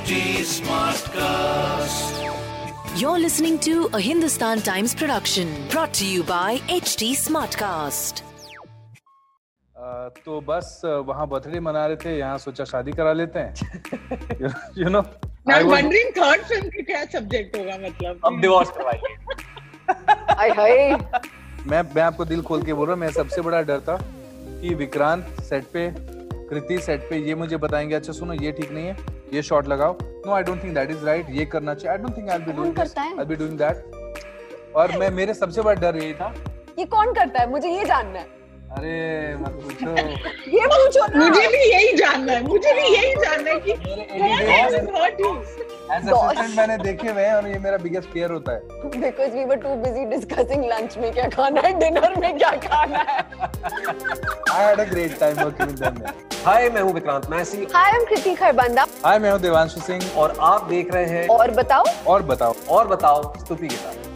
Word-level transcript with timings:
HD 0.00 0.12
Smartcast. 0.50 2.12
You're 3.00 3.18
listening 3.18 3.58
to 3.60 3.88
a 3.92 4.00
Hindustan 4.00 4.60
Times 4.60 4.94
production 4.94 5.48
brought 5.70 5.92
to 5.94 6.06
you 6.06 6.22
by 6.22 6.58
HT 6.76 7.08
Smartcast. 7.22 8.22
अ, 9.76 10.08
तो 10.24 10.40
बस 10.48 10.80
वहाँ 11.08 11.26
birthday 11.28 11.60
मना 11.66 11.84
रहे 11.86 11.96
थे 12.04 12.16
यहाँ 12.18 12.38
सोचा 12.38 12.64
शादी 12.72 12.92
करा 13.00 13.12
लेते 13.12 13.38
हैं। 13.38 13.54
यू 14.78 14.88
नो 14.96 15.00
मैं 15.48 15.60
वंडरिंग 15.64 16.10
थर्ड 16.18 16.42
फ़िल्म 16.48 16.68
के 16.76 16.82
क्या 16.92 17.04
सब्जेक्ट 17.18 17.56
होगा 17.58 17.76
मतलब? 17.86 18.20
अब 18.24 18.40
डिवोर्स 18.40 18.70
करवाइए 18.78 19.14
हाय 20.38 20.50
हाय। 20.60 20.76
मैं 21.66 21.82
मैं 21.94 22.02
आपको 22.02 22.24
दिल 22.34 22.42
खोल 22.50 22.62
के 22.62 22.72
बोल 22.72 22.86
रहा 22.86 22.94
हूँ 22.94 23.00
मैं 23.00 23.10
सबसे 23.20 23.40
बड़ा 23.50 23.62
डर 23.72 23.80
था 23.88 23.96
कि 24.60 24.74
विक्रांत 24.84 25.40
सेट 25.50 25.64
पे 25.72 25.90
कृति 26.50 26.78
सेट 26.86 27.08
पे 27.10 27.16
ये 27.28 27.34
मुझे 27.44 27.56
बताएँगे 27.64 27.94
अच्छा 27.94 28.12
सुनो 28.12 28.32
ये 28.42 28.52
ठीक 28.52 28.70
नहीं 28.72 28.86
है। 28.86 29.18
ये 29.32 29.42
शॉट 29.42 29.68
लगाओ। 29.68 29.96
No 30.02 30.32
I 30.32 30.42
don't 30.42 30.62
think 30.62 30.74
that 30.74 30.90
is 30.90 31.04
right 31.06 31.26
ये 31.30 31.44
करना 31.46 31.74
चाहिए। 31.74 31.90
I 31.92 32.02
don't 32.02 32.16
think 32.16 32.30
I 32.30 32.38
will 32.38 32.46
be 32.46 32.52
doing? 32.52 32.78
I 33.18 33.24
be 33.24 33.36
doing 33.36 33.58
that 33.58 34.74
और 34.76 34.98
मैं 34.98 35.10
मेरे 35.10 35.34
सबसे 35.34 35.62
बड़ा 35.62 35.80
डर 35.80 35.96
यही 35.96 36.12
था। 36.14 36.34
ये 36.78 36.84
कौन 36.86 37.12
करता 37.14 37.40
है? 37.40 37.50
मुझे 37.50 37.68
ये 37.68 37.84
जानना 37.84 38.18
है। 38.18 38.39
अरे 38.70 39.36
मत 39.36 39.54
पूछो। 39.62 39.90
ये 40.50 40.66
पूछो 40.66 41.06
ना। 41.06 41.18
मुझे 41.18 41.46
भी 41.48 41.62
यही 41.70 41.96
जानना 41.96 42.32
है 42.32 42.42
मुझे 42.42 42.72
भी 42.72 42.82
यही 42.94 43.14
जानना 43.24 43.50
है 43.50 43.58
कि 43.60 43.72
एज 44.62 44.74
असिस्टेंट 45.92 46.56
मैंने 46.56 46.76
देखे 46.78 47.08
हुए 47.08 47.22
हैं 47.22 47.34
और 47.34 47.46
ये 47.48 47.58
मेरा 47.58 47.76
बिगेस्ट 47.76 48.08
फियर 48.08 48.30
होता 48.30 48.52
है। 48.52 48.60
Because 49.00 49.30
we 49.30 49.44
were 49.44 49.56
too 49.56 49.74
busy 49.76 50.04
discussing 50.10 50.64
lunch 50.72 50.96
में 50.98 51.10
क्या 51.12 51.28
खाना 51.28 51.60
है 51.60 51.72
डिनर 51.78 52.14
में 52.20 52.38
क्या 52.38 52.50
खाना 52.66 52.98
है। 53.08 53.18
I 54.50 54.64
had 54.64 54.80
a 54.80 54.84
great 54.90 55.18
time 55.20 55.42
working 55.42 55.68
with 55.68 55.78
them 55.80 55.94
hi 56.46 56.68
मैं 56.70 56.82
हूँ 56.82 56.92
Vikrant 56.94 57.26
Massey. 57.30 57.66
Hi 57.74 57.90
I 57.90 57.96
am 57.96 58.04
Kriti 58.04 58.34
Kharbanda 58.34 58.86
hi 59.04 59.18
मैं 59.18 59.30
हूँ 59.30 59.40
देवांशु 59.40 59.80
सिंह। 59.80 60.02
और 60.16 60.36
आप 60.50 60.68
देख 60.68 60.94
रहे 60.94 61.06
हैं 61.06 61.26
और 61.28 61.50
बताओ। 61.50 61.84
और 62.06 62.22
बताओ। 62.22 62.54
और 62.70 62.88
बताओ 62.88 63.22
स्तुति 63.38 63.68
के 63.68 63.76
साथ। 63.76 64.09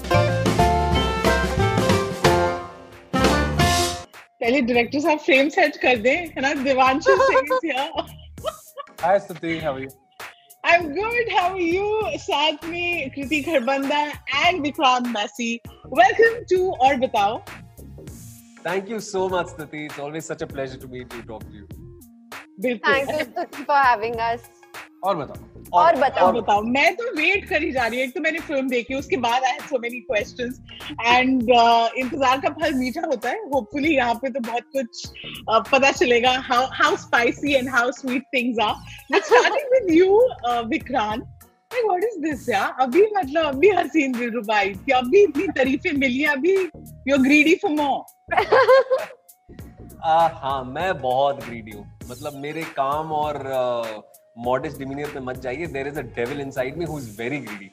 पहले 4.44 4.60
डायरेक्टर 4.60 5.00
साहब 5.00 5.18
फ्रेम 5.18 5.48
सेट 5.48 5.76
कर 5.82 5.96
दें 6.04 6.16
है 6.16 6.40
ना? 6.42 6.52
Divanshu 6.64 7.16
Singh 7.20 7.58
here 7.64 7.86
hi 9.02 9.18
Stuti 9.20 9.58
how 9.58 9.74
are 9.74 9.80
you 9.82 9.88
I 10.64 10.74
am 10.74 10.88
good 10.94 11.30
how 11.34 11.50
are 11.50 11.60
you 11.60 12.18
साथ 12.24 12.66
में 12.68 13.10
Kriti 13.10 13.40
Kharbanda 13.42 14.00
and 14.36 14.60
Vikrant 14.62 15.06
Massey. 15.14 15.48
Welcome 15.94 16.34
to 16.50 16.70
और 16.86 16.96
बताओ। 17.06 17.38
Thank 18.66 18.90
you 18.90 19.00
so 19.06 19.28
much 19.28 19.48
Stuti 19.48 19.84
it's 19.84 20.00
always 20.00 20.24
such 20.24 20.42
a 20.42 20.46
pleasure 20.52 20.82
to 20.82 20.88
meet 20.88 21.14
you 21.14 21.22
talk 21.28 21.42
to 21.42 21.54
you 21.58 21.64
बिल्कुल। 22.60 22.94
Thank 22.94 23.08
you 23.38 23.64
for 23.64 23.82
having 23.86 24.16
us 24.28 24.50
और 25.04 25.16
बताओ। 25.16 25.80
और 25.80 25.96
बताओ। 25.96 26.32
बताओ। 26.32 26.62
मैं 26.62 26.94
तो 26.96 27.04
वेट 27.16 27.48
करी 27.48 27.70
जा 27.72 27.86
रही 27.86 27.98
हूँ। 27.98 28.06
एक 28.06 28.14
तो 28.14 28.20
मैंने 28.20 28.38
फ़िल्म 28.48 28.68
देखी 28.68 28.94
उसके 28.94 29.16
बाद 29.26 29.44
I 29.44 29.52
have 29.52 29.66
so 29.68 29.78
many 29.78 30.00
questions 30.00 30.60
and 31.00 31.42
इंतज़ार 31.98 32.40
का 32.40 32.48
फल 32.60 32.74
मीठा 32.74 33.06
होता 33.06 33.30
है। 33.30 33.38
होपफुली 33.54 33.94
यहाँ 33.96 34.14
पे 34.14 34.30
तो 34.30 34.40
बहुत 34.40 34.62
कुछ 34.76 35.06
uh, 35.06 35.62
पता 35.72 35.90
चलेगा 35.92 36.32
how 36.48 36.66
how 36.80 36.96
spicy 37.04 37.54
and 37.54 37.68
how 37.70 37.90
sweet 38.00 38.24
things 38.34 38.58
are 38.64 38.74
but 39.12 39.22
starting 39.24 39.72
with 39.72 39.94
you 39.94 40.18
Vikrant 40.68 41.30
like 41.74 41.86
what 41.90 42.04
is 42.06 42.16
this 42.22 42.48
यार 42.48 42.82
अभी 42.82 43.00
मतलब 43.14 43.44
अभी 43.46 43.68
हसीन 43.76 44.12
दिलरुबाई 44.12 44.68
कि 44.74 44.92
अभी 44.92 45.22
इतनी 45.22 45.46
तारीफें 45.56 45.92
मिली 45.92 46.20
हैं, 46.20 46.28
अभी 46.28 46.52
यू 47.08 47.16
ग्रीडी 47.22 47.54
फॉर 47.62 47.70
मोर 47.70 47.98
आ, 50.04 50.28
हाँ 50.28 50.62
मैं 50.64 50.92
बहुत 51.00 51.44
ग्रीडी 51.44 51.76
हूँ। 51.76 51.86
मतलब 52.10 52.36
मेरे 52.40 52.62
काम 52.76 53.12
और 53.12 53.38
modest 54.36 54.78
demeanor 54.78 55.08
pe 55.14 55.20
mat 55.26 55.36
jaiye 55.46 55.66
there 55.74 55.86
is 55.90 55.98
a 56.00 56.02
devil 56.16 56.40
inside 56.44 56.78
me 56.78 56.86
who 56.92 56.96
is 57.02 57.04
very 57.18 57.38
greedy 57.48 57.68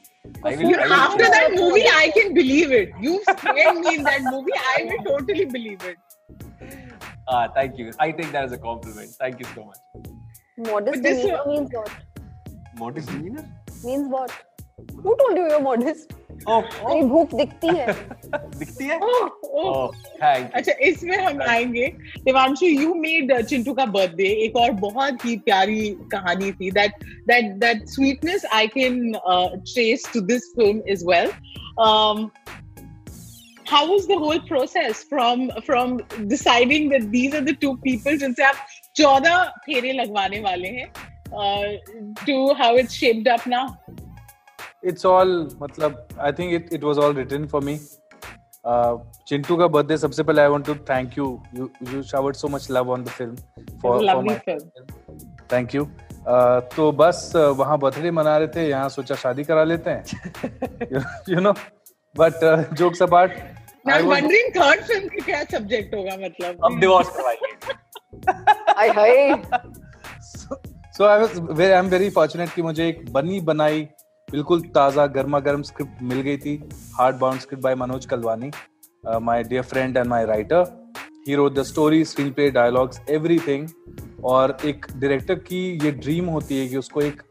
I 0.49 0.51
will, 0.57 0.93
after 0.97 1.29
that 1.35 1.55
movie 1.61 1.85
I 2.01 2.09
can 2.17 2.33
believe 2.39 2.71
it 2.79 2.91
you 3.05 3.13
scared 3.29 3.79
me 3.85 3.93
in 3.99 4.03
that 4.09 4.21
movie 4.27 4.57
I 4.73 4.83
will 4.89 5.01
totally 5.11 5.45
believe 5.57 5.85
it 5.93 5.97
Ah, 7.33 7.33
uh, 7.39 7.47
thank 7.55 7.77
you. 7.79 7.91
I 8.03 8.07
take 8.19 8.31
that 8.35 8.45
as 8.47 8.53
a 8.55 8.57
compliment. 8.63 9.11
Thank 9.23 9.41
you 9.41 9.45
so 9.55 9.63
much. 9.67 9.81
modest 10.69 11.03
demeanor 11.03 11.41
means 11.49 11.69
what 11.75 11.91
Modest 12.81 13.11
demeanor? 13.11 13.43
means 13.83 14.07
what 14.15 14.31
who 15.03 15.13
told 15.21 15.37
you 15.41 15.45
you're 15.51 15.61
modest 15.67 16.13
Oh, 16.47 16.61
भूख 17.09 17.33
दिखती 17.35 17.75
है 17.77 17.93
दिखती 18.33 18.85
है? 18.85 18.99
oh, 18.99 19.29
oh. 19.43 19.73
Oh. 19.73 19.91
अच्छा 20.21 20.71
इसमें 20.87 21.17
हम 21.17 21.41
आएँगे 21.41 21.87
Devanshu 22.25 22.65
you 22.65 22.93
made 22.93 23.33
Chintu 23.41 23.73
का 23.73 23.85
बर्थडे 23.97 24.29
एक 24.45 24.55
और 24.57 24.71
बहुत 24.85 25.25
ही 25.25 25.35
प्यारी 25.45 25.89
कहानी 26.13 26.51
थी 26.51 26.71
that 26.71 27.03
that 27.27 27.51
that 27.63 27.85
sweetness 27.89 28.45
I 28.53 28.67
can 28.77 29.11
trace 29.11 30.09
to 30.13 30.21
this 30.31 30.51
film 30.57 30.81
is 30.89 31.05
well 31.07 31.31
how 33.71 33.79
was 33.89 34.05
the 34.07 34.15
whole 34.21 34.39
process 34.47 35.01
from 35.11 35.43
from 35.65 35.91
deciding 36.31 36.89
that 36.93 37.05
these 37.11 37.35
are 37.37 37.43
the 37.45 37.53
two 37.61 37.69
people 37.85 38.17
जिनसे 38.23 38.43
आप 38.43 38.65
चौदह 38.95 39.43
फेरे 39.65 39.91
लगवाने 39.93 40.39
वाले 40.39 40.69
हैं 40.79 40.91
uh, 41.33 41.77
to 42.25 42.53
how 42.55 42.75
it's 42.75 42.93
shaped 42.93 43.27
up 43.27 43.47
now 43.47 43.65
it's 44.87 45.05
all 45.05 45.49
मतलब 45.61 46.07
I 46.19 46.31
think 46.39 46.53
it 46.53 46.69
it 46.73 46.83
was 46.83 46.97
all 46.97 47.15
written 47.15 47.47
for 47.47 47.63
me 47.63 47.79
Chintu 49.27 49.55
Ka 49.57 49.67
birthday 49.67 49.97
सबसे 49.97 50.23
पहले 50.23 50.41
I 50.41 50.47
want 50.47 50.65
to 50.65 50.75
thank 50.89 51.17
you 51.17 51.25
you 51.55 51.69
you 51.93 52.01
showered 52.11 52.35
so 52.35 52.47
much 52.47 52.67
love 52.71 52.91
on 52.91 53.03
the 53.03 53.07
film 53.07 53.35
lovely 54.07 54.35
thank 55.53 55.75
you 55.75 55.85
तो 56.75 56.91
बस 56.91 57.31
uh, 57.35 57.57
वहाँ 57.57 57.77
birthday 57.79 58.11
मना 58.11 58.37
रहे 58.37 58.47
थे 58.55 58.67
यहाँ 58.69 58.89
सोचा 58.89 59.15
शादी 59.15 59.43
करा 59.43 59.63
लेते 59.63 59.89
हैं। 59.89 60.03
You 61.29 61.39
know 61.39 61.53
but 62.15 62.73
jokes 62.73 63.01
apart 63.03 63.31
मैं 63.87 63.99
wondering 64.03 64.49
third 64.57 64.81
film 64.89 65.09
के 65.13 65.21
क्या 65.21 65.43
सब्जेक्ट 65.51 65.95
होगा 65.95 66.15
मतलब? 66.25 66.65
अब 66.65 66.79
डिवोर्स 66.79 67.09
करवाइए 67.15 67.73
hi 68.77 68.89
hi. 68.97 69.15
So 70.97 71.05
I 71.05 71.19
was 71.19 71.39
very 71.39 71.71
I 71.71 71.79
am 71.79 71.89
very 71.89 72.09
fortunate 72.19 72.49
कि 72.55 72.61
मुझे 72.61 72.87
एक 72.87 73.11
बनी 73.13 73.39
बनाई 73.49 73.87
बिल्कुल 74.31 74.61
ताज़ा 74.75 75.05
गर्मा 75.15 75.39
गर्म 75.45 75.61
स्क्रिप्ट 75.61 76.01
मिल 76.01 76.21
गई 76.21 76.37
थी 76.37 76.61
hard 76.95 77.15
bound 77.19 77.39
script 77.39 77.63
by 77.63 77.75
Manoj 77.75 78.05
Kalwani 78.05 78.51
my 79.21 79.43
dear 79.43 79.63
friend 79.63 79.97
and 79.97 80.07
my 80.07 80.25
writer 80.25 80.93
he 81.27 81.35
wrote 81.35 81.53
the 81.55 81.63
story 81.63 82.03
screenplay 82.33 82.49
dialogues 82.51 83.01
everything 83.09 83.67
और 84.23 84.57
एक 84.65 84.85
डायरेक्टर 84.95 85.35
की 85.35 85.59
ये 85.83 85.91
ड्रीम 85.91 86.25
होती 86.25 86.59
है 86.59 86.67
कि 86.67 86.77
उसको 86.77 87.01
एक 87.01 87.21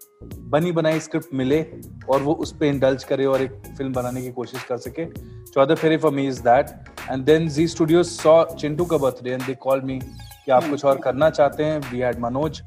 बनी 0.52 0.72
बनाई 0.72 1.00
स्क्रिप्ट 1.00 1.34
मिले 1.34 1.64
और 2.10 2.22
वो 2.22 2.32
उस 2.44 2.52
पर 2.52 2.64
इंडल्ज 2.64 3.04
करे 3.04 3.26
और 3.26 3.42
एक 3.42 3.52
फ़िल्म 3.78 3.92
बनाने 3.92 4.22
की 4.22 4.30
कोशिश 4.32 4.64
कर 4.64 4.76
सके। 4.76 5.04
Chaudah 5.52 5.74
Phere 5.74 5.96
for 5.96 6.12
me 6.12 6.26
is 6.28 6.40
that 6.42 6.70
and 7.10 7.24
then 7.24 7.48
Zee 7.48 7.66
studio 7.68 8.02
saw 8.02 8.44
Chintu 8.54 8.84
Ka 8.84 8.96
birthday 8.96 9.30
and 9.30 9.42
they 9.42 9.54
call 9.62 9.80
me 9.80 9.98
कि 9.98 10.52
आप 10.52 10.68
कुछ 10.70 10.84
और 10.84 10.98
करना 10.98 11.30
चाहते 11.30 11.64
हैं? 11.64 11.78
We 11.90 11.98
had 11.98 12.20
Manoj 12.20 12.62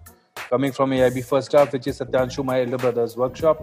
coming 0.52 0.74
from 0.78 0.92
AIB 0.96 1.22
first 1.28 1.54
half, 1.58 1.72
which 1.74 1.88
is 1.90 2.00
Satyanshu, 2.00 2.44
my 2.48 2.56
elder 2.64 2.78
brother's 2.82 3.14
workshop. 3.20 3.62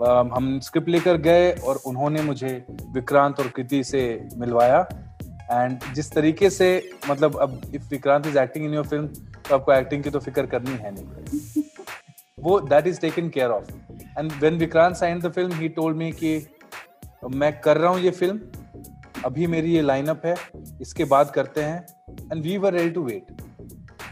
हम 0.00 0.58
script 0.62 0.88
लेकर 0.88 1.16
गए 1.20 1.50
और 1.52 1.80
उन्होंने 1.86 2.22
मुझे 2.22 2.52
विक्रांत 2.94 3.40
और 3.40 3.48
कृति 3.56 3.82
से 3.84 4.02
मिलवाया। 4.38 4.86
एंड 5.52 5.78
जिस 5.94 6.10
तरीके 6.12 6.50
से 6.50 6.68
मतलब 7.08 7.36
अब 7.42 7.60
if 7.74 7.88
Vikrant 7.90 8.26
is 8.26 8.38
acting 8.38 8.64
in 8.64 8.74
your 8.74 8.86
film 8.86 9.06
तो 9.06 9.54
आपको 9.54 9.72
एक्टिंग 9.72 10.02
की 10.02 10.10
तो 10.10 10.18
फ़िक्र 10.20 10.46
करनी 10.46 10.76
है 10.82 10.90
नहीं। 10.94 11.62
वो 12.38 12.58
that 12.62 12.86
is 12.86 13.00
taken 13.00 13.28
care 13.28 13.50
of 13.50 13.70
and 14.18 14.32
when 14.32 14.58
Vikrant 14.58 14.96
sign 14.96 15.20
the 15.20 15.32
film 15.32 15.58
he 15.60 15.68
told 15.70 15.96
me 15.96 16.10
कि 16.12 16.46
मैं 17.34 17.52
कर 17.60 17.76
रहा 17.76 17.90
हूँ 17.90 18.00
ये 18.00 18.10
फ़िल्म 18.10 18.40
अभी 19.24 19.46
मेरी 19.46 19.72
ये 19.74 19.80
लाइनअप 19.82 20.26
है, 20.26 20.34
इसके 20.80 21.04
बाद 21.06 21.30
करते 21.30 21.62
हैं। 21.62 21.86
And 22.32 22.42
we 22.42 22.56
were 22.58 22.72
ready 22.72 22.90
to 22.90 23.02
wait 23.04 23.42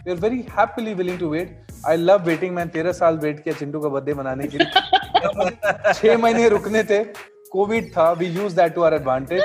we 0.06 0.10
are 0.10 0.16
very 0.18 0.44
happily 0.50 0.94
willing 0.94 1.18
to 1.18 1.28
wait 1.28 1.64
I 1.86 1.96
love 1.96 2.24
waiting 2.24 2.54
मैं 2.54 2.68
तेरह 2.68 2.92
साल 2.92 3.18
वेट 3.18 3.42
किया 3.42 3.54
चिंटू 3.54 3.80
का 3.80 3.88
बर्थडे 3.88 4.14
मनाने 4.14 4.46
के 4.46 4.58
लिए। 4.58 4.85
छह 5.94 6.18
महीने 6.18 6.48
रुकने 6.48 6.84
थे। 6.84 7.04
कोविड 7.52 7.90
था। 7.96 8.12
We 8.12 8.26
use 8.26 8.56
that 8.56 8.74
to 8.74 8.82
our 8.82 8.94
advantage 8.94 9.42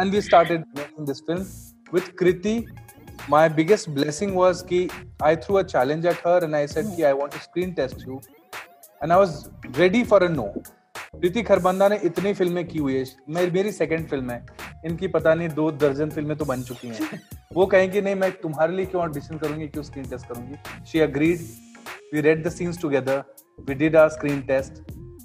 and 0.00 0.12
we 0.12 0.20
started 0.20 0.64
making 0.78 1.06
this 1.06 1.20
film 1.20 1.46
with 1.94 2.02
Kriti 2.18 2.66
my 3.30 3.48
biggest 3.48 3.88
blessing 3.94 4.34
was 4.34 4.62
ki 4.62 4.90
I 5.22 5.34
threw 5.34 5.56
a 5.56 5.64
challenge 5.64 6.04
at 6.04 6.16
her 6.16 6.44
and 6.44 6.56
I 6.56 6.66
said 6.66 6.88
ki 6.96 7.04
I 7.04 7.12
want 7.12 7.32
to 7.32 7.38
screen 7.38 7.74
test 7.74 8.02
you. 8.06 8.20
And 9.02 9.12
I 9.12 9.16
was 9.16 9.48
ready 9.78 10.04
for 10.04 10.18
a 10.24 10.28
no. 10.28 10.48
Preeti 11.20 11.42
Kharbanda 11.42 11.88
ने 11.88 11.96
इतनी 11.96 12.32
फ़िल्में 12.34 12.66
की 12.66 12.78
हुई 12.78 12.96
है। 12.96 13.04
मेरी 13.28 13.50
मेरी 13.50 13.72
second 13.72 14.08
film 14.08 14.30
है। 14.30 14.46
इनकी 14.86 15.08
पता 15.08 15.34
नहीं 15.34 15.48
दो 15.48 15.70
दर्जन 15.70 16.10
फ़िल्में 16.10 16.36
तो 16.36 16.44
बन 16.44 16.62
चुकी 16.62 16.88
हैं। 16.88 17.20
वो 17.54 17.66
कहेंगे, 17.66 18.00
नहीं, 18.00 18.14
मैं 18.14 18.32
तुम्हारे 18.32 18.76
लिए 18.76 18.86
क्यों 18.86 19.02
ऑडिशन 19.02 19.38
करूँगी? 19.38 19.68
क्यों 19.68 19.82
स्क्रीन 19.82 20.04
टेस्ट 20.04 20.26
करूँगी? 20.26 20.84
She 20.86 21.00
agreed 21.00 21.38
we 22.14 22.20
read 22.20 22.46
the 22.46 22.50
scenes 22.50 22.82
together 22.82 23.24
we 23.68 23.74
did 23.74 23.96
our 23.96 24.08
screen 24.08 24.40
test 24.42 24.72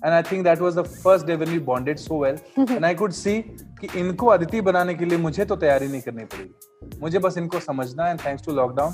and 0.05 0.13
I 0.13 0.21
think 0.31 0.43
that 0.43 0.59
was 0.61 0.77
the 0.77 0.81
first 0.83 1.25
day 1.25 1.35
when 1.35 1.51
we 1.51 1.59
bonded 1.65 1.97
so 1.97 2.23
well 2.23 2.39
and 2.59 2.85
I 2.85 2.95
could 2.95 3.11
see 3.13 3.39
कि 3.81 3.87
इनको 3.99 4.27
अदिति 4.27 4.61
बनाने 4.61 4.93
के 4.95 5.05
लिए 5.05 5.17
मुझे 5.17 5.45
तो 5.45 5.55
तैयारी 5.57 5.87
नहीं 5.87 6.01
करनी 6.01 6.25
पड़ेगी 6.25 6.99
मुझे 7.01 7.19
बस 7.19 7.37
इनको 7.37 7.59
समझना 7.59 8.05
है। 8.05 8.17
Thanks 8.17 8.45
to 8.45 8.51
lockdown 8.53 8.93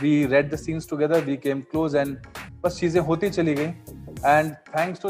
we 0.00 0.24
read 0.26 0.52
the 0.52 0.56
scenes 0.56 0.88
together 0.90 1.24
we 1.24 1.36
came 1.38 1.60
close 1.70 1.96
and 1.96 2.16
बस 2.64 2.78
चीज़ें 2.80 3.00
होती 3.02 3.30
चली 3.30 3.54
गई। 3.54 3.64
And 4.26 4.52
thanks 4.68 5.02
to 5.02 5.08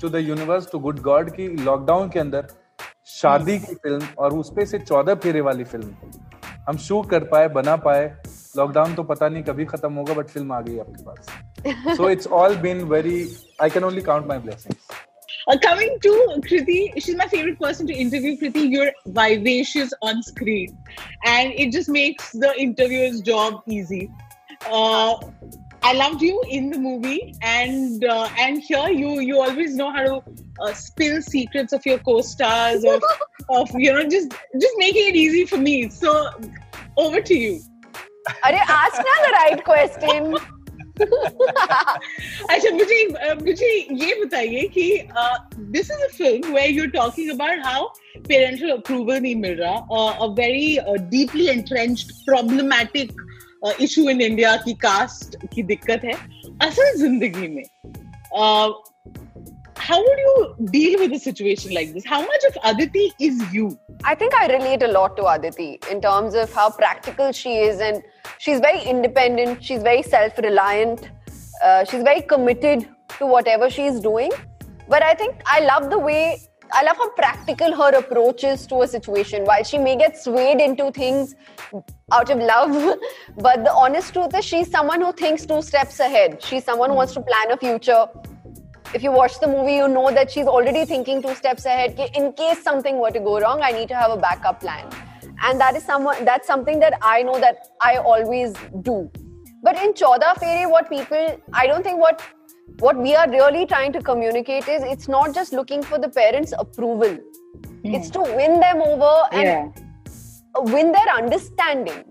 to 0.00 0.08
the 0.08 0.16
universe 0.18 0.70
to 0.72 0.78
good 0.78 1.00
God 1.02 1.30
की 1.36 1.48
लॉकडाउन 1.64 2.08
के 2.10 2.18
अंदर 2.20 2.46
शादी 3.08 3.58
की 3.58 3.74
फ़िल्म 3.74 4.06
और 4.18 4.34
उस 4.38 4.52
पे 4.56 4.66
से 4.66 4.78
चौदह 4.78 5.14
फेरे 5.22 5.40
वाली 5.40 5.64
फ़िल्म 5.64 5.94
हम 6.68 6.76
शूट 6.78 7.08
कर 7.10 7.24
पाए 7.24 7.48
बना 7.50 7.76
पाए। 7.78 8.06
लॉकडाउन 8.57 8.93
तो 8.95 9.03
पता 9.13 9.29
नहीं 9.29 9.43
कभी 9.43 9.65
खत्म 9.65 9.93
होगा 9.93 10.13
बट 10.13 10.27
फिल्म 10.29 10.53
आ 10.53 10.61
गई 10.67 10.77
आपके 10.79 11.03
पास 11.09 11.97
so 11.97 12.09
it's 12.09 12.27
all 12.39 12.55
been 12.67 12.83
very 12.93 13.19
I 13.61 13.69
can 13.69 13.83
only 13.83 14.01
count 14.11 14.27
my 14.27 14.37
blessings 14.47 15.03
Uh, 15.47 15.55
coming 15.63 15.99
to 16.03 16.11
Kriti, 16.43 16.91
she's 16.99 17.15
my 17.17 17.25
favorite 17.31 17.59
person 17.59 17.87
to 17.87 17.93
interview. 17.93 18.35
Kriti, 18.37 18.61
you're 18.69 18.91
vivacious 19.17 19.91
on 20.01 20.23
screen, 20.23 20.71
and 21.23 21.53
it 21.65 21.71
just 21.71 21.87
makes 21.87 22.31
the 22.31 22.51
interviewer's 22.63 23.19
job 23.21 23.61
easy. 23.67 24.09
Uh, 24.69 25.13
I 25.83 25.93
loved 25.93 26.23
you 26.23 26.41
in 26.49 26.71
the 26.71 26.79
movie, 26.79 27.35
and 27.43 28.03
uh, 28.03 28.27
and 28.39 28.59
here 28.59 28.89
you 28.89 29.19
you 29.19 29.39
always 29.39 29.75
know 29.75 29.91
how 29.91 30.03
to 30.05 30.15
uh, 30.61 30.73
spill 30.73 31.21
secrets 31.21 31.73
of 31.73 31.85
your 31.85 31.99
co-stars, 31.99 32.83
of 32.83 33.03
of 33.49 33.69
you 33.75 33.93
know 33.93 34.03
just 34.17 34.33
just 34.59 34.75
making 34.79 35.09
it 35.09 35.15
easy 35.15 35.45
for 35.45 35.57
me. 35.57 35.89
So 35.89 36.29
over 36.97 37.21
to 37.21 37.35
you. 37.35 37.61
अरे 38.44 38.58
ask 38.78 39.04
ना 39.08 39.20
the 39.26 39.32
right 39.36 39.64
question. 39.64 40.34
अच्छा 41.00 42.70
मुझे 42.76 43.04
मुझे 43.34 43.68
ये 44.00 44.14
बताइए 44.24 44.62
कि 44.74 44.84
this 45.76 45.90
is 45.90 46.02
a 46.02 46.08
film 46.16 46.52
where 46.54 46.70
you 46.70 46.82
are 46.82 46.90
talking 46.96 47.30
about 47.30 47.64
how 47.64 47.86
parental 48.26 48.70
approval 48.70 49.20
नहीं 49.20 49.34
मिल 49.36 49.56
रहा 49.60 49.74
a 50.24 50.26
very 50.40 50.78
deeply 51.14 51.46
entrenched 51.48 52.12
problematic 52.26 53.12
issue 53.80 54.08
in 54.10 54.20
India 54.20 54.56
की 54.64 54.74
कास्ट 54.84 55.36
की 55.54 55.62
दिक्कत 55.72 56.04
है 56.04 56.14
असल 56.68 56.96
ज़िंदगी 56.98 57.48
में 57.56 57.64
how 59.82 59.96
would 60.06 60.18
you 60.22 60.32
deal 60.72 60.94
with 61.02 61.12
a 61.18 61.18
situation 61.20 61.72
like 61.76 61.92
this 61.92 62.08
how 62.08 62.18
much 62.24 62.42
of 62.48 62.56
aditi 62.70 63.04
is 63.28 63.38
you 63.54 63.68
I 64.10 64.14
think 64.14 64.34
I 64.34 64.46
relate 64.46 64.82
a 64.82 64.88
lot 64.88 65.16
to 65.16 65.26
Aditi 65.26 65.78
in 65.90 66.00
terms 66.00 66.34
of 66.34 66.52
how 66.58 66.70
practical 66.70 67.32
she 67.32 67.58
is, 67.58 67.80
and 67.80 68.02
she's 68.40 68.60
very 68.60 68.82
independent. 68.82 69.62
She's 69.62 69.82
very 69.82 70.02
self-reliant. 70.02 71.10
Uh, 71.62 71.84
she's 71.84 72.02
very 72.02 72.22
committed 72.22 72.88
to 73.18 73.26
whatever 73.26 73.68
she's 73.68 74.00
doing. 74.00 74.30
But 74.88 75.02
I 75.02 75.14
think 75.14 75.42
I 75.46 75.60
love 75.60 75.90
the 75.90 75.98
way 75.98 76.40
I 76.72 76.84
love 76.84 76.96
how 76.96 77.10
practical 77.10 77.74
her 77.74 77.98
approach 77.98 78.44
is 78.44 78.64
to 78.68 78.82
a 78.82 78.88
situation. 78.88 79.44
While 79.44 79.64
she 79.64 79.76
may 79.76 79.96
get 79.96 80.16
swayed 80.16 80.60
into 80.60 80.92
things 80.92 81.34
out 82.12 82.30
of 82.30 82.38
love, 82.38 82.98
but 83.38 83.64
the 83.64 83.72
honest 83.72 84.12
truth 84.12 84.36
is 84.36 84.44
she's 84.44 84.70
someone 84.70 85.00
who 85.00 85.12
thinks 85.12 85.44
two 85.44 85.62
steps 85.62 85.98
ahead. 85.98 86.42
She's 86.42 86.64
someone 86.64 86.90
who 86.90 86.96
wants 86.96 87.14
to 87.14 87.22
plan 87.22 87.50
a 87.50 87.56
future 87.56 88.06
if 88.92 89.04
you 89.04 89.12
watch 89.12 89.38
the 89.38 89.46
movie, 89.46 89.74
you 89.74 89.86
know 89.86 90.10
that 90.10 90.32
she's 90.32 90.46
already 90.46 90.84
thinking 90.84 91.22
two 91.22 91.34
steps 91.36 91.64
ahead. 91.64 91.96
In 92.14 92.32
case 92.32 92.60
something 92.62 92.98
were 92.98 93.12
to 93.12 93.20
go 93.20 93.38
wrong, 93.38 93.60
I 93.62 93.70
need 93.70 93.88
to 93.88 93.94
have 93.94 94.10
a 94.10 94.16
backup 94.16 94.60
plan, 94.60 94.90
and 95.43 95.59
that 95.59 95.75
is 95.75 95.83
someone 95.83 96.23
that's 96.25 96.47
something 96.47 96.79
that 96.79 96.97
I 97.01 97.23
know 97.23 97.39
that 97.39 97.67
I 97.81 97.97
always 97.97 98.53
do. 98.81 99.09
But 99.63 99.81
in 99.83 99.93
Choda 99.93 100.37
Fere, 100.39 100.69
what 100.69 100.89
people 100.89 101.41
I 101.53 101.67
don't 101.67 101.83
think 101.83 101.99
what 101.99 102.21
what 102.79 102.97
we 102.97 103.15
are 103.15 103.29
really 103.29 103.65
trying 103.65 103.93
to 103.93 104.01
communicate 104.01 104.67
is 104.67 104.83
it's 104.83 105.07
not 105.07 105.33
just 105.33 105.53
looking 105.53 105.83
for 105.83 105.99
the 105.99 106.09
parents' 106.09 106.53
approval. 106.57 107.17
It's 107.83 108.09
to 108.11 108.21
win 108.21 108.59
them 108.59 108.81
over 108.81 109.13
and 109.31 109.73
win 110.73 110.91
their 110.91 111.15
understanding. 111.15 112.03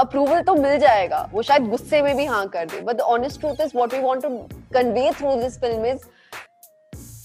Approval 0.00 0.42
तो 0.42 0.54
मिल 0.54 0.78
जाएगा 0.78 1.28
वो 1.32 1.42
शायद 1.42 1.68
गुस्से 1.68 2.00
में 2.02 2.16
भी 2.16 2.24
हाँ 2.26 2.46
कर 2.48 2.66
दे 2.70 2.80
but 2.80 2.96
the 2.96 3.00
honest 3.14 3.40
truth 3.40 3.60
is 3.64 3.72
what 3.74 3.94
we 3.94 4.00
want 4.00 4.22
to 4.22 4.28
convey 4.74 5.10
through 5.18 5.34
this 5.40 5.58
film 5.60 5.86
is 5.86 6.00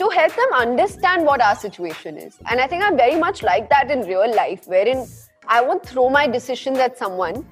to 0.02 0.08
help 0.08 0.34
them 0.34 0.52
understand 0.54 1.24
what 1.24 1.40
our 1.40 1.54
situation 1.54 2.16
is. 2.16 2.38
And 2.50 2.60
I 2.60 2.66
think 2.66 2.82
I'm 2.82 2.96
very 2.96 3.14
much 3.14 3.42
like 3.44 3.68
that 3.70 3.88
in 3.88 4.00
real 4.00 4.34
life, 4.34 4.66
wherein 4.66 5.06
I 5.46 5.60
won't 5.60 5.84
throw 5.86 6.08
my 6.08 6.26
decisions 6.26 6.78
at 6.78 6.98
someone. 6.98 7.46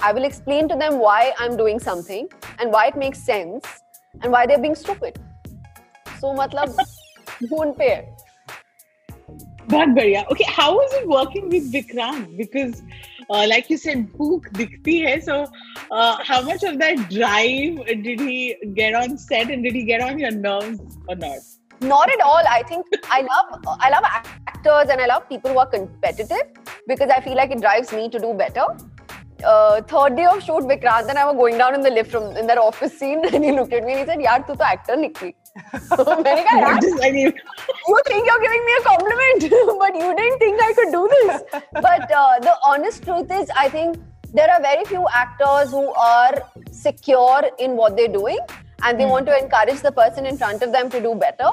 I 0.00 0.12
will 0.12 0.24
explain 0.24 0.68
to 0.68 0.76
them 0.76 1.00
why 1.00 1.32
I'm 1.38 1.56
doing 1.56 1.80
something 1.80 2.28
and 2.60 2.70
why 2.70 2.86
it 2.86 2.96
makes 2.96 3.18
sense 3.18 3.66
and 4.22 4.30
why 4.30 4.46
they're 4.46 4.60
being 4.66 4.76
stupid. 4.76 5.18
So, 6.20 6.32
matlab, 6.32 6.78
don't 7.50 7.76
pay. 7.76 8.08
But 9.68 9.88
Baria, 9.96 10.30
okay, 10.30 10.44
was 10.58 10.94
it 10.94 11.08
working 11.08 11.48
with 11.48 11.72
Vikram? 11.72 12.36
Because, 12.36 12.84
uh, 13.30 13.46
like 13.48 13.68
you 13.68 13.78
said, 13.78 14.12
book 14.12 14.48
dikti 14.52 15.04
hai. 15.08 15.18
So, 15.18 15.48
uh, 15.90 16.18
how 16.22 16.40
much 16.42 16.62
of 16.62 16.78
that 16.78 17.10
drive 17.10 17.84
did 18.08 18.20
he 18.20 18.56
get 18.74 18.94
on 18.94 19.18
set, 19.18 19.50
and 19.50 19.64
did 19.64 19.74
he 19.74 19.84
get 19.84 20.00
on 20.00 20.20
your 20.20 20.30
nerves 20.30 20.98
or 21.08 21.16
not? 21.16 21.38
at 21.81 22.21
all. 22.21 22.43
I 22.47 22.63
think 22.63 22.85
I 23.09 23.21
love 23.21 23.77
I 23.79 23.89
love 23.89 24.03
actors 24.03 24.89
and 24.89 25.01
I 25.01 25.07
love 25.07 25.27
people 25.29 25.51
who 25.51 25.59
are 25.59 25.67
competitive 25.67 26.43
because 26.87 27.09
I 27.09 27.21
feel 27.21 27.35
like 27.35 27.51
it 27.51 27.61
drives 27.61 27.91
me 27.91 28.09
to 28.09 28.19
do 28.19 28.33
better. 28.33 28.65
Uh, 29.43 29.81
third 29.81 30.15
day 30.15 30.25
of 30.25 30.41
shoot, 30.43 30.63
Vikrant 30.63 31.09
and 31.09 31.17
I 31.17 31.25
were 31.25 31.33
going 31.33 31.57
down 31.57 31.73
in 31.73 31.81
the 31.81 31.89
lift 31.89 32.11
from 32.11 32.37
in 32.37 32.45
that 32.47 32.59
office 32.59 32.97
scene, 32.97 33.25
and 33.25 33.43
he 33.43 33.51
looked 33.51 33.73
at 33.73 33.83
me 33.83 33.93
and 33.93 34.01
he 34.01 34.05
said, 34.05 34.19
"यार 34.19 34.45
तू 34.47 34.55
तो 34.55 34.65
actor 34.65 34.97
निकली." 34.97 35.33
मैंने 35.57 36.43
कहा 36.43 36.59
यार 36.59 37.03
I 37.07 37.11
mean, 37.11 37.33
you 37.87 37.97
think 38.07 38.27
you're 38.27 38.43
giving 38.43 38.65
me 38.65 38.75
a 38.77 38.83
compliment, 38.83 39.49
but 39.79 39.95
you 39.95 40.13
didn't 40.15 40.39
think 40.39 40.61
I 40.61 40.73
could 40.73 40.91
do 40.91 41.07
this. 41.15 41.41
But 41.73 42.11
uh, 42.11 42.39
the 42.39 42.55
honest 42.63 43.03
truth 43.03 43.31
is, 43.31 43.49
I 43.57 43.67
think 43.69 43.97
there 44.32 44.50
are 44.50 44.60
very 44.60 44.84
few 44.84 45.06
actors 45.12 45.70
who 45.70 45.92
are 45.94 46.42
secure 46.70 47.42
in 47.58 47.76
what 47.76 47.96
they're 47.96 48.08
doing 48.08 48.38
and 48.82 48.98
they 48.98 49.04
hmm. 49.04 49.10
want 49.10 49.26
to 49.26 49.38
encourage 49.38 49.80
the 49.80 49.92
person 49.92 50.26
in 50.26 50.36
front 50.36 50.62
of 50.62 50.72
them 50.72 50.90
to 50.90 51.00
do 51.00 51.14
better. 51.14 51.50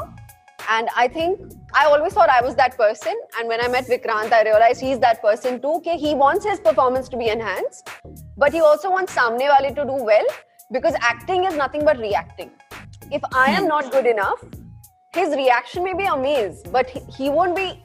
And 0.70 0.88
I 0.96 1.08
think 1.08 1.40
I 1.74 1.86
always 1.86 2.14
thought 2.14 2.30
I 2.30 2.42
was 2.42 2.56
that 2.56 2.78
person. 2.78 3.14
And 3.38 3.48
when 3.48 3.60
I 3.60 3.68
met 3.68 3.86
Vikrant, 3.86 4.32
I 4.32 4.44
realized 4.44 4.80
he's 4.80 5.00
that 5.00 5.22
person 5.22 5.62
too. 5.62 5.74
Okay, 5.78 5.98
he 5.98 6.16
wants 6.16 6.46
his 6.46 6.60
performance 6.60 7.10
to 7.10 7.18
be 7.18 7.28
enhanced, 7.28 7.90
but 8.38 8.54
he 8.54 8.62
also 8.62 8.90
wants 8.90 9.16
Samne 9.16 9.40
Wale 9.40 9.76
to 9.76 9.84
do 9.84 10.04
well 10.04 10.26
because 10.72 10.96
acting 11.02 11.44
is 11.44 11.56
nothing 11.56 11.84
but 11.84 11.98
reacting. 11.98 12.52
If 13.12 13.22
I 13.34 13.52
am 13.52 13.64
hmm. 13.64 13.70
not 13.70 13.92
good 13.92 14.06
enough, 14.06 14.44
his 15.14 15.30
reaction 15.30 15.84
may 15.84 15.94
be 15.94 16.06
amazed, 16.06 16.72
but 16.72 16.90
he, 16.90 17.00
he 17.18 17.30
won't 17.30 17.56
be. 17.56 17.84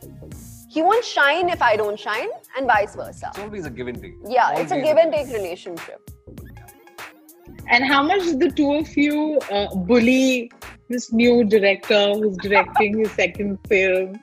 He 0.70 0.82
won't 0.82 1.04
shine 1.04 1.48
if 1.48 1.62
I 1.62 1.76
don't 1.76 1.98
shine, 1.98 2.28
and 2.58 2.66
vice 2.66 2.94
versa. 2.94 3.32
It's 3.34 3.44
always 3.46 3.66
a 3.66 3.70
give 3.80 3.88
and 3.88 4.02
take. 4.02 4.14
Yeah, 4.36 4.48
always 4.50 4.62
it's 4.62 4.72
a 4.72 4.80
give 4.86 5.04
and 5.04 5.12
take 5.18 5.34
relationship. 5.40 6.14
and 7.70 7.84
how 7.84 8.02
much 8.02 8.22
do 8.26 8.34
the 8.38 8.50
two 8.50 8.68
of 8.74 8.96
you 8.96 9.38
uh, 9.52 9.74
bully 9.88 10.50
this 10.88 11.12
new 11.12 11.44
director 11.44 12.02
who's 12.14 12.36
directing 12.44 12.98
his 12.98 13.10
second 13.22 13.58
film? 13.72 14.18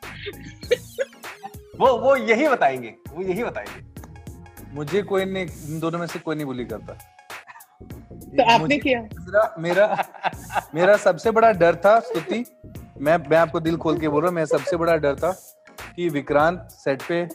वो 1.80 1.88
वो 2.01 2.15
यही 2.15 2.48
बताएँगे 2.48 2.94
वो 3.13 3.22
यही 3.22 3.44
बताएँगे 3.44 4.74
मुझे 4.75 5.01
कोई 5.10 5.25
नहीं 5.25 5.46
इन 5.70 5.80
दोनों 5.80 6.00
में 6.00 6.06
से 6.08 6.20
कोई 6.20 6.36
नहीं 6.36 6.46
बुली 6.46 6.65
करता 6.65 6.94
तो 8.38 8.44
आपने 8.54 8.77
किया 8.77 9.01
मेरा 9.01 9.44
मेरा 9.65 9.88
मेरा 10.75 10.96
सबसे 11.08 11.32
बड़ा 11.38 11.51
डर 11.63 11.75
था 11.86 12.00
स्तुति 12.08 12.44
मैं 13.08 13.18
मैं 13.30 13.38
आपको 13.38 13.60
दिल 13.68 13.77
खोल 13.86 14.00
के 14.00 14.08
बोल 14.08 14.22
रहा 14.22 14.30
हूँ 14.30 14.36
मेरा 14.36 14.58
सबसे 14.58 14.77
बड़ा 14.84 14.96
डर 15.06 15.15
था 15.24 15.32
कि 15.96 16.10
विक्रांत 16.10 16.68
सेट 16.72 17.02
पे 17.02 17.25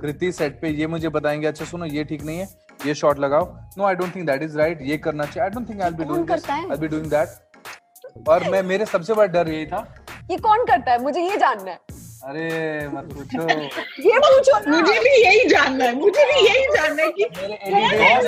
कृति 0.00 0.32
सेट 0.32 0.60
पे 0.60 0.68
ये 0.70 0.86
मुझे 0.86 1.08
बताएँगे। 1.08 1.46
अच्छा 1.46 1.64
सुनो 1.64 1.84
ये 1.86 2.04
ठीक 2.04 2.22
नहीं 2.24 2.38
है 2.38 2.48
ये 2.86 2.94
शॉट 2.94 3.18
लगाओ। 3.18 3.44
No 3.78 3.84
I 3.84 3.94
don't 3.94 4.14
think 4.14 4.26
that 4.26 4.42
is 4.42 4.58
right 4.58 4.78
ये 4.82 4.96
करना 4.98 5.24
चाहिए। 5.24 5.42
I 5.44 5.50
don't 5.50 5.68
think 5.68 5.80
I 5.80 5.90
will 5.90 5.98
be 5.98 6.04
doing 6.04 6.30
I 6.30 6.76
be 6.78 6.88
doing 6.88 7.06
that 7.10 8.28
और 8.28 8.50
मैं 8.50 8.62
मेरे 8.62 8.86
सबसे 8.86 9.14
बड़ा 9.14 9.26
डर 9.32 9.48
यही 9.48 9.66
था। 9.66 9.86
ये 10.30 10.36
कौन 10.38 10.64
करता 10.66 10.92
है? 10.92 11.02
मुझे 11.02 11.20
ये 11.20 11.36
जानना 11.36 11.70
है। 11.70 11.78
अरे 12.24 12.88
मत 12.88 13.04
पूछो। 13.14 13.42
ये 14.08 14.18
पूछो 14.18 14.58
मुझे 14.70 14.98
भी 14.98 15.14
यही 15.22 15.48
जानना 15.48 15.84
है 15.84 15.94
मुझे 15.94 16.24
भी 16.24 16.46
यही 16.46 16.66
जानना 16.76 17.02
है 17.02 17.10
कि? 17.10 17.24
एज. 17.24 18.26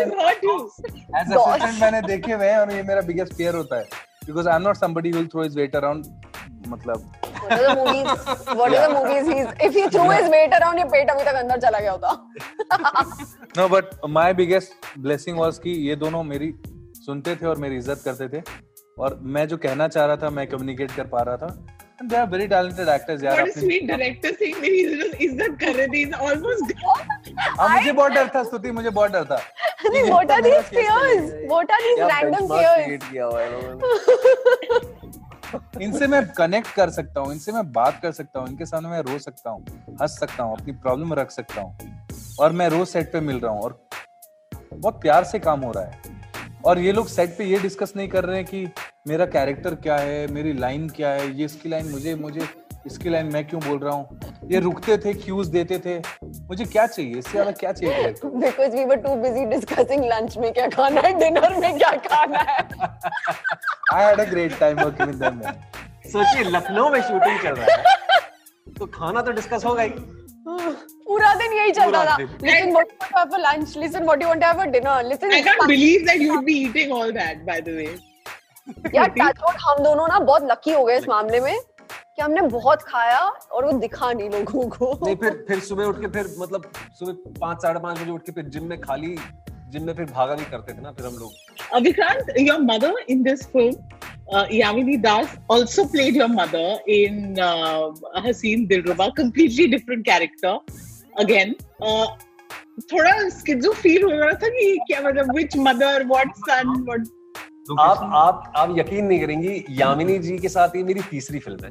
असिस्टेंट 1.14 1.80
मैंने 1.80 2.00
देखे 2.06 2.32
हुए 2.32 2.46
हैं 2.46 2.58
और 2.58 2.72
ये 2.72 2.82
मेरा 2.82 3.00
बिगेस्ट 3.10 3.34
फियर 3.34 3.54
होता 3.54 3.78
है। 3.78 3.84
Because 4.26 4.48
I 4.48 4.56
am 4.56 4.62
not 4.62 4.76
somebody 4.76 5.10
will 5.12 5.26
throw 5.26 5.42
his 5.42 5.56
weight 5.56 5.76
around 5.76 6.04
मतलब 6.68 7.12
ये 15.64 15.96
दोनों 15.96 16.22
मेरी 16.24 16.52
सुनते 16.96 17.36
थे 17.36 17.46
और 17.46 17.58
मेरी 17.58 17.76
इज़्ज़त 17.76 18.02
करते 18.04 18.28
थे। 18.28 18.42
और 18.98 19.18
मैं 19.22 19.46
जो 19.48 19.56
कहना 19.56 19.88
चाह 19.88 20.04
रहा 20.06 20.16
था 20.16 20.30
मैं 20.30 20.46
कम्युनिकेट 20.46 20.90
कर 20.90 21.06
पा 21.06 21.22
रहा 21.22 21.36
था। 21.36 21.46
They 22.02 22.16
are 22.16 22.26
very 22.28 22.46
talented 22.46 22.88
actors 22.88 23.22
यार 23.24 23.38
अपने 23.40 23.52
स्वीट 23.52 23.86
डायरेक्टर 23.88 24.32
से 24.32 24.52
मेरी 24.60 24.80
इज़्ज़त 25.24 25.56
कर 25.60 25.74
रहे 25.74 25.86
थे 25.86 26.00
इज़ 26.02 26.14
ऑलमोस्ट 26.14 26.72
अब 27.60 27.70
मुझे 27.70 27.92
बहुत 27.92 28.12
डर 28.12 28.28
था 28.34 28.42
स्तुति 28.44 28.70
मुझे 28.70 28.90
बहुत 28.90 29.10
डर 29.10 29.24
था। 29.24 29.38
What 29.84 30.30
are 30.30 30.40
these 30.42 30.64
fears 30.70 31.32
what 31.48 31.70
are 31.70 31.80
these 31.82 31.98
random 32.12 32.46
fears 32.48 33.02
इनसे 35.82 36.06
मैं 36.06 36.28
कनेक्ट 36.28 36.74
कर 36.74 36.90
सकता 36.90 37.20
हूँ 37.20 37.32
इनसे 37.32 37.52
मैं 37.52 37.72
बात 37.72 38.00
कर 38.02 38.12
सकता 38.12 38.40
हूँ 38.40 38.48
इनके 38.48 38.66
सामने 38.66 38.88
मैं 38.88 39.00
रो 39.00 39.18
सकता 39.18 39.50
हूँ 39.50 39.64
हंस 40.02 40.18
सकता 40.20 40.42
हूँ 40.42 40.56
अपनी 40.60 40.72
प्रॉब्लम 40.72 41.14
रख 41.14 41.30
सकता 41.30 41.60
हूँ 41.60 41.78
और 42.40 42.52
मैं 42.52 42.68
रोज 42.68 42.88
सेट 42.88 43.12
पे 43.12 43.20
मिल 43.20 43.40
रहा 43.40 43.52
हूँ 43.52 43.62
और 43.62 43.88
बहुत 44.74 45.00
प्यार 45.00 45.24
से 45.24 45.38
काम 45.38 45.60
हो 45.60 45.72
रहा 45.72 45.84
है। 45.84 46.00
और 46.64 46.78
ये 46.78 46.92
लोग 46.92 47.08
सेट 47.08 47.38
पे 47.38 47.44
ये 47.44 47.58
डिस्कस 47.58 47.92
नहीं 47.96 48.08
कर 48.08 48.24
रहे 48.24 48.36
हैं 48.36 48.44
कि 48.44 48.68
मेरा 49.08 49.26
कैरेक्टर 49.26 49.74
क्या 49.74 49.96
है 49.96 50.26
मेरी 50.26 50.52
लाइन 50.52 50.88
क्या 50.88 51.08
है 51.08 51.36
ये 51.36 51.44
इसकी 51.44 51.68
लाइन 51.68 51.88
मुझे 51.88 52.14
मुझे 52.14 52.48
इसकी 52.86 53.10
लाइन 53.10 53.26
मैं 53.26 53.48
क्यों 53.48 53.62
बोल 53.68 53.78
रहा 53.78 53.94
हूँ? 53.94 54.20
ये 54.44 54.60
रुकते 54.60 54.98
थे 54.98 55.14
क्यूज 55.14 55.48
देते 55.48 55.78
थे। 55.78 55.98
मुझे 56.24 56.64
क्या 56.64 56.86
चाहिए? 56.86 57.18
इससे 57.18 57.30
ज़्यादा 57.30 57.50
क्या 57.50 57.72
चाहिए? 57.72 58.12
Because 58.12 58.74
we 58.74 58.86
were 58.86 59.02
too 59.06 59.14
busy 59.22 59.56
discussing 59.56 60.12
lunch 60.12 60.36
में 60.38 60.52
क्या 60.52 60.68
खाना 60.68 61.00
है, 61.00 61.14
dinner 61.14 61.60
में 61.60 61.78
क्या 61.78 61.90
खाना 61.90 62.38
है. 62.38 62.68
I 63.94 64.04
had 64.04 64.20
a 64.20 64.24
great 64.30 64.58
time 64.60 64.80
working 64.82 65.08
with 65.08 65.22
them 65.22 65.40
सोचिए 66.12 66.50
लखनऊ 66.50 66.88
में 66.90 67.00
शूटिंग 67.02 67.38
चल 67.42 67.54
रहा 67.60 67.74
है 67.74 68.72
तो 68.78 68.86
खाना 68.98 69.22
तो 69.22 69.32
डिस्कस 69.40 69.64
होगा 69.64 69.82
ही 69.82 69.90
पूरा 71.08 71.34
दिन 71.40 71.52
यही 71.52 71.70
चलता 71.72 71.98
पूरा 72.00 72.10
था. 72.10 72.16
दिन। 72.16 72.28
Listen, 72.46 72.72
what 72.74 72.88
do 72.88 72.94
you 72.94 72.98
want 73.00 73.12
to 73.12 73.18
have 73.18 73.30
for 73.34 73.38
lunch? 73.42 73.74
Listen, 73.82 74.06
what 74.08 74.18
do 74.20 74.24
you 74.24 74.30
want 74.30 74.42
to 74.44 74.46
have 74.48 74.58
for 74.60 74.66
dinner? 74.74 74.94
Listen, 75.10 75.34
I 75.36 75.40
can't 75.48 75.62
believe 75.70 76.06
that 76.08 76.22
you'd 76.24 76.46
be 76.48 76.56
eating 76.64 76.92
all 76.96 77.12
that, 77.18 77.44
by 77.50 77.56
the 77.68 77.74
way. 77.76 77.92
यार 78.94 79.14
touchwood, 79.20 79.56
हम 79.66 79.82
दोनों 79.84 80.06
ना 80.08 80.18
बहुत 80.30 80.48
lucky 80.50 80.72
हो 80.72 80.84
गए 80.84 80.96
इस 80.98 81.08
मामले 81.08 81.40
में 81.40 81.54
कि 81.90 82.22
हमने 82.22 82.40
बहुत 82.56 82.82
खाया 82.88 83.20
और 83.20 83.64
वो 83.64 83.72
दिखा 83.86 84.12
नहीं 84.12 84.30
लोगों 84.30 84.68
को 84.76 84.90
नहीं 85.04 85.16
फिर 85.24 85.44
फिर 85.48 85.60
सुबह 85.68 85.84
उठ 85.92 86.00
के 86.00 86.08
फिर 86.18 86.34
मतलब 86.38 86.70
सुबह 86.98 87.32
पाँच 87.40 87.62
साढ़े 87.62 87.80
पाँच 87.80 88.00
बजे 88.00 88.10
उठ 88.10 88.22
के 88.26 88.32
फिर 88.32 88.48
जिम 88.56 88.68
में 88.70 88.78
खाली 88.80 89.16
जिनमें 89.74 89.94
फिर 89.94 90.06
भागा 90.06 90.34
भी 90.34 90.44
करते 90.50 90.72
थे 90.72 90.82
ना 90.82 90.92
फिर 90.92 91.06
हम 91.06 91.16
लोग। 91.18 91.30
Abhikant 91.74 92.34
your 92.38 92.60
mother 92.62 93.04
in 93.10 93.22
this 93.22 93.46
film 93.52 94.46
Yamini 94.52 94.96
Das 94.98 95.38
also 95.52 95.84
played 95.92 96.16
your 96.16 96.28
mother 96.30 96.90
in 96.92 97.40
Haseen 98.26 98.66
Dillruba 98.66 99.08
completely 99.16 99.66
different 99.72 100.04
character 100.06 100.58
again 101.20 101.54
थोड़ा 102.92 103.12
स्किजो 103.30 103.72
फील 103.72 104.02
हो 104.02 104.10
रहा 104.10 104.32
था 104.42 104.48
कि 104.48 104.76
क्या 104.86 105.00
मतलब 105.00 105.34
which 105.34 105.56
mother 105.66 106.06
what 106.06 106.32
son 106.38 106.72
what 106.86 107.06
आप 107.80 108.10
आप 108.14 108.52
आप 108.56 108.74
यकीन 108.78 109.04
नहीं 109.06 109.20
करेंगी 109.20 109.52
यामिनी 109.80 110.18
जी 110.20 110.38
के 110.38 110.48
साथ 110.48 110.76
ये 110.76 110.82
मेरी 110.84 111.00
तीसरी 111.10 111.38
फ़िल्म 111.38 111.64
है। 111.64 111.70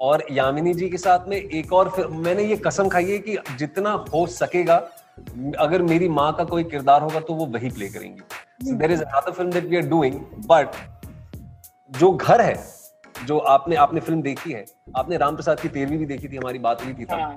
और 0.00 0.24
यामिनी 0.32 0.74
जी 0.74 0.88
के 0.88 0.98
साथ 0.98 1.28
में 1.28 1.36
एक 1.36 1.72
और 1.72 1.88
फ़िल्म 1.96 2.20
मैंने 2.24 2.44
ये 2.44 2.56
कसम 2.66 2.88
खाई 2.88 3.04
है 3.04 3.18
कि 3.18 3.36
जितना 3.58 3.92
हो 4.12 4.26
सकेगा 4.32 4.76
अगर 5.58 5.82
मेरी 5.82 6.08
माँ 6.10 6.32
का 6.36 6.44
कोई 6.44 6.64
किरदार 6.64 7.02
होगा 7.02 7.20
तो 7.20 7.34
वो 7.34 7.46
वही 7.48 7.70
प्ले 7.70 7.88
करेंगी। 7.88 8.72
There 8.72 8.92
is 8.92 9.02
another 9.02 9.32
film 9.32 9.50
that 9.50 9.64
we 9.64 9.76
are 9.76 9.86
doing 9.88 10.20
but 10.46 10.76
जो 11.90 12.10
घर 12.12 12.40
है 12.40 12.54
जो 13.26 13.38
आपने 13.50 13.76
आपने 13.76 14.00
फ़िल्म 14.00 14.22
देखी 14.22 14.52
है 14.52 14.64
आपने 14.96 15.16
राम 15.16 15.34
प्रसाद 15.36 15.60
की 15.60 15.68
तेरवी 15.68 15.96
भी 15.98 16.06
देखी 16.06 16.28
थी 16.28 16.36
हमारी 16.36 16.58
बात 16.58 16.84
हुई 16.84 16.94
थी 16.94 17.06
हाँ, 17.10 17.36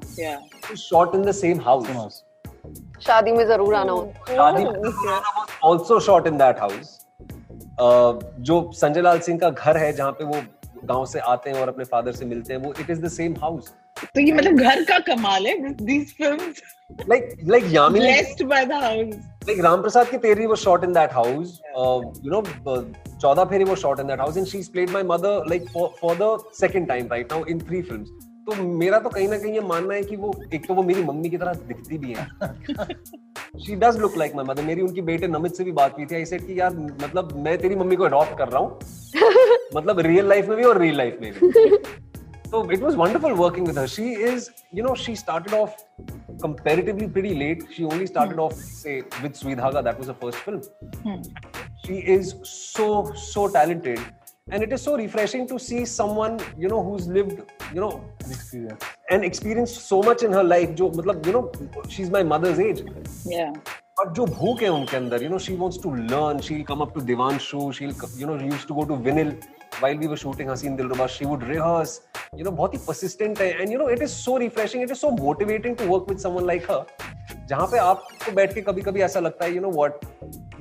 shot 0.77 1.15
in 1.15 1.23
the 1.23 1.31
same 1.33 1.59
house 1.65 2.23
शादी 3.01 3.31
में 3.31 3.45
ज़रूर 3.47 3.75
आना 3.75 3.91
हो। 3.91 4.11
शादी 4.29 4.63
also 5.63 5.99
shot 5.99 6.27
in 6.27 6.37
that 6.37 6.59
house 6.59 6.97
जो 8.41 8.61
संजय 8.75 9.01
लाल 9.01 9.19
सिंह 9.19 9.39
का 9.39 9.49
घर 9.49 9.77
है 9.77 9.91
जहाँ 9.93 10.11
पे 10.11 10.23
वो 10.23 10.41
गाँव 10.85 11.05
से 11.05 11.19
आते 11.19 11.49
हैं 11.49 11.61
और 11.61 11.69
अपने 11.69 11.85
फादर 11.85 12.11
से 12.11 12.25
मिलते 12.25 12.53
हैं 12.53 12.61
वो 12.61 12.73
it 12.79 12.89
is 12.89 13.01
the 13.01 13.09
same 13.11 13.35
house 13.41 13.73
तो 14.05 14.21
ये 14.21 14.31
मतलब 14.31 14.53
घर 14.53 14.83
का 14.83 14.99
कमाल 14.99 15.47
है 15.47 15.53
Yamini 17.73 17.99
blessed 17.99 18.43
by 18.43 18.65
the 18.65 18.71
house 18.71 19.15
like 19.15 19.59
Ramprasad 19.59 20.09
की 20.09 20.17
तेरी 20.17 20.45
वो 20.45 20.55
shot 20.55 20.83
in 20.83 20.93
that 20.93 21.13
house 21.13 21.61
you 22.25 22.31
know 22.31 22.41
चौदह 23.21 23.43
फेरी 23.43 23.63
वो 23.63 23.75
shot 23.75 23.99
in 23.99 24.07
that 24.07 24.19
house 24.19 24.37
and 24.37 24.45
she 24.45 24.57
played 24.57 24.89
my 24.89 25.03
mother 25.03 25.45
like 25.49 25.65
for 26.01 26.15
the 26.15 26.37
second 26.53 26.87
time 26.87 27.07
right 27.11 27.33
now 27.33 27.45
in 27.45 27.59
three 27.59 27.81
films 27.81 28.09
तो 28.39 28.63
मेरा 28.63 28.99
तो 28.99 29.09
कहीं 29.09 29.29
ना 29.29 29.37
कहीं 29.37 29.53
ये 29.53 29.59
मानना 29.59 29.93
है 29.93 30.03
कि 30.03 30.15
वो 30.15 30.43
एक 30.53 30.67
तो 30.67 30.73
वो 30.73 30.83
मेरी 30.83 31.03
मम्मी 31.03 31.29
की 31.29 31.37
तरह 31.37 31.53
दिखती 31.53 31.97
भी 31.97 32.15
है। 32.17 32.27
She 33.65 33.75
does 33.75 33.97
look 33.97 34.17
like 34.17 34.35
my 34.35 34.45
mother 34.45 34.63
मेरी 34.63 34.81
उनकी 34.81 35.01
बेटे 35.01 35.27
नमित 35.27 35.53
से 35.53 35.63
भी 35.63 35.71
बात 35.71 35.95
की 35.99 36.05
थी। 36.05 36.25
कि 36.39 36.59
यार 36.59 36.75
मतलब 36.75 37.33
मैं 37.37 37.57
तेरी 37.57 37.75
मम्मी 37.75 37.95
को 37.95 38.03
अडॉप्ट 38.03 38.37
कर 38.37 38.47
रहा 38.47 38.59
हूँ। 38.59 38.79
मतलब 39.75 39.99
रियल 39.99 40.29
लाइफ 40.29 40.47
में 40.47 40.57
भी 40.57 40.63
और 40.63 40.77
रियल 40.77 40.97
लाइफ 40.97 41.17
में 41.21 41.33
भी। 41.33 41.51
So 42.49 42.67
it 42.71 42.81
was 42.81 42.95
wonderful 42.95 43.35
working 43.35 43.63
with 43.63 43.75
her. 43.75 43.87
She 43.87 44.13
is, 44.13 44.49
you 44.71 44.81
know, 44.81 44.95
she 44.95 45.13
started 45.13 45.53
off 45.53 45.83
comparatively 46.41 47.07
pretty 47.07 47.35
late. 47.35 47.65
She 47.71 47.83
only 47.83 48.07
started 48.07 48.35
hmm. 48.35 48.39
off, 48.39 48.53
say, 48.53 49.03
with 49.21 49.39
Swidhaga. 49.39 49.83
That 49.83 49.99
was 49.99 50.07
her 50.07 50.15
first 50.15 50.37
film. 50.39 50.63
Hmm. 51.03 51.21
She 51.85 51.97
is 51.97 52.35
so, 52.43 53.13
so 53.13 53.49
talented. 53.49 53.99
And 54.51 54.63
it 54.63 54.73
is 54.73 54.81
so 54.81 54.97
refreshing 54.97 55.47
to 55.47 55.59
see 55.59 55.85
someone, 55.85 56.39
you 56.57 56.67
know, 56.67 56.83
who's 56.83 57.07
lived, 57.07 57.43
you 57.71 57.81
know, 57.81 58.03
experience. 58.21 58.83
and 59.11 59.23
experienced 59.23 59.87
so 59.87 60.01
much 60.01 60.23
in 60.23 60.33
her 60.33 60.43
life. 60.43 60.73
Jo, 60.73 60.89
matlab, 60.89 61.23
you 61.27 61.33
know, 61.33 61.51
she's 61.87 62.09
my 62.09 62.23
mother's 62.23 62.57
age. 62.57 62.81
Yeah. 63.25 63.53
और 63.99 64.11
जो 64.13 64.25
भूख 64.25 64.61
है 64.61 64.69
उनके 64.69 64.97
अंदर 64.97 65.23
you 65.23 65.29
know 65.29 65.37
she 65.45 65.55
wants 65.57 65.81
to 65.83 65.93
learn 65.95 66.39
she 66.39 66.53
will 66.55 66.63
come 66.65 66.81
up 66.81 66.93
to 66.93 67.01
Divanshu 67.05 67.71
she 67.71 67.85
will 67.85 67.95
you 68.19 68.27
know 68.27 68.35
used 68.43 68.67
to 68.67 68.75
go 68.75 68.83
to 68.85 68.95
Vinil 69.07 69.33
while 69.81 69.97
we 69.97 70.07
were 70.07 70.17
shooting 70.17 70.49
हसीन 70.49 70.75
दिलरुबा 70.75 71.05
she 71.09 71.25
would 71.25 71.43
rehearse, 71.43 71.91
you 72.37 72.45
know, 72.45 72.51
बहुत 72.53 72.73
ही 72.73 72.79
persistent 72.85 73.41
है. 73.41 73.49
And, 73.59 73.71
you 73.71 73.77
know, 73.81 73.87
it 73.87 74.01
is 74.01 74.15
so 74.15 74.37
refreshing, 74.39 74.81
it 74.81 74.91
is 74.91 74.99
so 74.99 75.11
motivating 75.11 75.77
to 75.81 75.87
work 75.91 76.09
with 76.11 76.25
someone 76.25 76.47
like 76.49 76.67
her, 76.71 76.79
जहाँ 77.49 77.67
पे 77.67 77.77
आपको 77.79 78.31
बैठ 78.35 78.53
के 78.53 78.61
कभी 78.61 78.81
कभी 78.81 79.01
ऐसा 79.01 79.19
लगता 79.19 79.45
है, 79.45 79.53
you 79.53 79.63
know 79.65 79.71
what, 79.77 80.05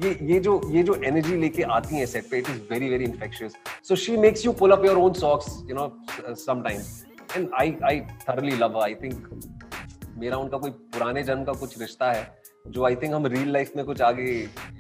ये 0.05 0.17
ये 0.33 0.39
जो 0.41 0.61
ये 0.73 0.83
जो 0.83 0.95
एनर्जी 1.05 1.37
लेके 1.37 1.63
आती 1.77 1.97
है 1.97 2.07
सेट 2.07 2.31
पे 2.31 2.39
it 2.39 2.51
is 2.51 2.61
very 2.73 2.89
very 2.89 3.05
infectious 3.05 3.55
so 3.89 3.97
she 4.03 4.17
makes 4.17 4.45
you 4.47 4.53
pull 4.61 4.73
up 4.73 4.85
your 4.85 4.99
own 4.99 5.13
socks 5.21 5.63
you 5.69 5.77
know 5.77 6.35
sometimes 6.45 7.05
and 7.37 7.49
I 7.61 7.75
I 7.91 8.01
thoroughly 8.29 8.57
love 8.57 8.81
I 8.83 8.95
think 9.03 9.29
मेरा 10.19 10.37
उनका 10.37 10.59
कोई 10.59 10.71
पुराने 10.71 11.23
जन्म 11.23 11.45
का 11.45 11.53
कुछ 11.61 11.79
रिश्ता 11.81 12.13
है 12.13 12.23
जो 12.67 12.85
आई 12.87 12.97
थिंक 13.03 13.15
हम 13.15 13.27
रियल 13.27 13.53
लाइफ 13.53 13.73
में 13.77 13.85
कुछ 13.85 14.01
आगे 14.03 14.25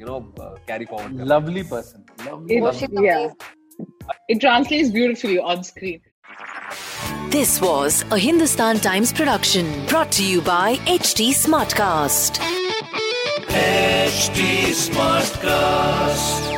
you 0.00 0.06
know 0.06 0.18
carry 0.38 0.84
forward 0.84 1.22
lovely 1.32 1.62
person 1.72 2.04
lovely 2.26 2.58
it 4.30 4.40
translates 4.40 4.90
beautifully 4.92 5.36
on 5.52 5.62
screen 5.62 6.00
this 7.32 7.60
was 7.62 8.04
a 8.12 8.16
Hindustan 8.18 8.78
Times 8.84 9.12
production 9.12 9.72
brought 9.88 10.16
to 10.18 10.24
you 10.24 10.40
by 10.42 10.78
HD 10.94 11.32
Smartcast 11.34 12.40
HD 13.56 14.74
Smartcast 14.84 16.57